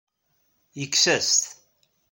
Yekkes-as-t. 0.79 1.41